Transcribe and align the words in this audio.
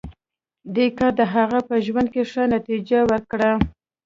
دې 0.75 0.87
کار 0.97 1.11
د 1.19 1.21
هغه 1.33 1.59
په 1.67 1.75
ژوند 1.85 2.07
کې 2.13 2.21
ښه 2.31 2.43
نتېجه 2.55 2.99
ورکړه 3.11 3.51